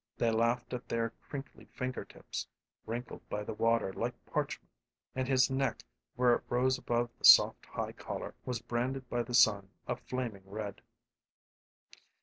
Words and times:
They 0.17 0.31
laughed 0.31 0.73
at 0.73 0.89
their 0.89 1.11
crinkly 1.29 1.65
finger 1.65 2.03
tips 2.05 2.47
wrinkled 2.87 3.21
by 3.29 3.43
the 3.43 3.53
water 3.53 3.93
like 3.93 4.15
parchment; 4.25 4.71
and 5.13 5.27
his 5.27 5.51
neck, 5.51 5.83
where 6.15 6.33
it 6.33 6.43
rose 6.49 6.79
above 6.79 7.11
the 7.19 7.25
soft 7.25 7.67
high 7.67 7.91
collar, 7.93 8.33
was 8.43 8.63
branded 8.63 9.07
by 9.11 9.21
the 9.21 9.35
sun 9.35 9.69
a 9.87 9.95
flaming 9.95 10.49
red. 10.49 10.81